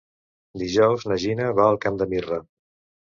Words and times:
Dijous 0.61 1.05
na 1.11 1.17
Gina 1.23 1.49
va 1.59 1.67
al 1.73 1.77
Camp 1.83 1.99
de 2.03 2.09
Mirra. 2.15 2.41